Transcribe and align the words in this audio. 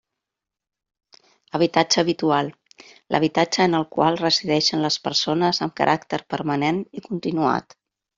Habitatge 1.57 1.99
habitual: 2.03 2.49
l'habitatge 3.15 3.67
en 3.71 3.79
el 3.81 3.85
qual 3.97 4.17
resideixen 4.21 4.81
les 4.87 4.97
persones 5.09 5.61
amb 5.67 5.77
caràcter 5.83 6.21
permanent 6.35 6.81
i 7.01 7.05
continuat. 7.11 7.77